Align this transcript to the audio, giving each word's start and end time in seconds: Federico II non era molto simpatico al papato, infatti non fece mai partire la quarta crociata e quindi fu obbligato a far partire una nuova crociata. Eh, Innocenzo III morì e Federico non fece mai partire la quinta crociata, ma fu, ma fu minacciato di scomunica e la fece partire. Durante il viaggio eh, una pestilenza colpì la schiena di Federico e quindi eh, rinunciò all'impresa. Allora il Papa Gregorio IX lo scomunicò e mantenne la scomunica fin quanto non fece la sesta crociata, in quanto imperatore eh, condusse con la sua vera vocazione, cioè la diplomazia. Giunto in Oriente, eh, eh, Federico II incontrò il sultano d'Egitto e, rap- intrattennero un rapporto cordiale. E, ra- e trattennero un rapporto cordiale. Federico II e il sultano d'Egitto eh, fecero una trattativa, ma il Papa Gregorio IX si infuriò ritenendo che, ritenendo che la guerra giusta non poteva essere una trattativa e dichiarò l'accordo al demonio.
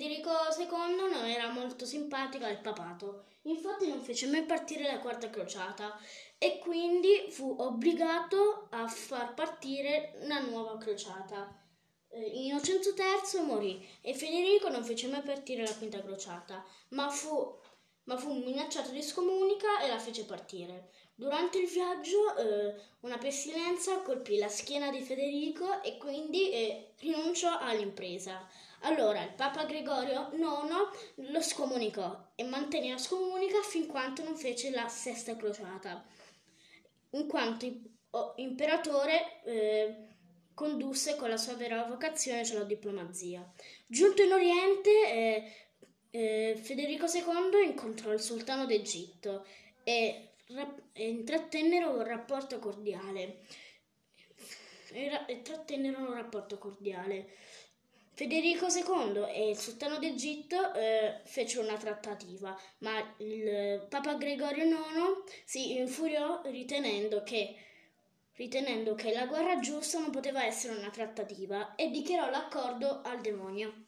Federico 0.00 0.30
II 0.56 1.10
non 1.10 1.26
era 1.26 1.50
molto 1.50 1.84
simpatico 1.84 2.46
al 2.46 2.62
papato, 2.62 3.24
infatti 3.42 3.86
non 3.86 4.00
fece 4.00 4.28
mai 4.28 4.44
partire 4.44 4.90
la 4.90 4.98
quarta 4.98 5.28
crociata 5.28 6.00
e 6.38 6.58
quindi 6.58 7.26
fu 7.28 7.54
obbligato 7.58 8.68
a 8.70 8.88
far 8.88 9.34
partire 9.34 10.14
una 10.22 10.40
nuova 10.40 10.78
crociata. 10.78 11.54
Eh, 12.08 12.18
Innocenzo 12.18 12.94
III 12.96 13.42
morì 13.44 13.86
e 14.00 14.14
Federico 14.14 14.70
non 14.70 14.84
fece 14.84 15.06
mai 15.06 15.20
partire 15.20 15.64
la 15.64 15.76
quinta 15.76 16.00
crociata, 16.00 16.64
ma 16.90 17.10
fu, 17.10 17.58
ma 18.04 18.16
fu 18.16 18.32
minacciato 18.32 18.92
di 18.92 19.02
scomunica 19.02 19.82
e 19.82 19.88
la 19.88 19.98
fece 19.98 20.24
partire. 20.24 20.92
Durante 21.14 21.58
il 21.58 21.68
viaggio 21.68 22.36
eh, 22.36 22.74
una 23.00 23.18
pestilenza 23.18 23.98
colpì 23.98 24.38
la 24.38 24.48
schiena 24.48 24.90
di 24.90 25.02
Federico 25.02 25.82
e 25.82 25.98
quindi 25.98 26.50
eh, 26.52 26.94
rinunciò 27.00 27.58
all'impresa. 27.58 28.48
Allora 28.82 29.22
il 29.22 29.34
Papa 29.34 29.64
Gregorio 29.64 30.30
IX 30.32 31.30
lo 31.30 31.42
scomunicò 31.42 32.32
e 32.34 32.44
mantenne 32.44 32.90
la 32.90 32.98
scomunica 32.98 33.60
fin 33.62 33.86
quanto 33.86 34.22
non 34.22 34.36
fece 34.36 34.70
la 34.70 34.88
sesta 34.88 35.36
crociata, 35.36 36.02
in 37.10 37.26
quanto 37.26 37.66
imperatore 38.36 39.42
eh, 39.44 40.08
condusse 40.54 41.16
con 41.16 41.28
la 41.28 41.36
sua 41.36 41.54
vera 41.54 41.84
vocazione, 41.84 42.44
cioè 42.44 42.58
la 42.58 42.64
diplomazia. 42.64 43.46
Giunto 43.86 44.22
in 44.22 44.32
Oriente, 44.32 44.90
eh, 44.90 45.52
eh, 46.10 46.60
Federico 46.60 47.06
II 47.06 47.64
incontrò 47.64 48.12
il 48.12 48.20
sultano 48.20 48.64
d'Egitto 48.64 49.46
e, 49.84 50.32
rap- 50.48 50.82
intrattennero 50.94 51.90
un 51.90 52.02
rapporto 52.02 52.58
cordiale. 52.58 53.42
E, 54.92 55.08
ra- 55.08 55.26
e 55.26 55.42
trattennero 55.42 56.00
un 56.00 56.14
rapporto 56.14 56.58
cordiale. 56.58 57.36
Federico 58.20 58.66
II 58.66 59.32
e 59.32 59.48
il 59.48 59.56
sultano 59.56 59.98
d'Egitto 59.98 60.74
eh, 60.74 61.20
fecero 61.24 61.62
una 61.62 61.78
trattativa, 61.78 62.54
ma 62.80 63.14
il 63.16 63.86
Papa 63.88 64.12
Gregorio 64.16 64.62
IX 64.62 65.24
si 65.46 65.78
infuriò 65.78 66.42
ritenendo 66.44 67.22
che, 67.22 67.56
ritenendo 68.34 68.94
che 68.94 69.14
la 69.14 69.24
guerra 69.24 69.58
giusta 69.60 70.00
non 70.00 70.10
poteva 70.10 70.44
essere 70.44 70.76
una 70.76 70.90
trattativa 70.90 71.74
e 71.76 71.88
dichiarò 71.88 72.28
l'accordo 72.28 73.00
al 73.02 73.22
demonio. 73.22 73.84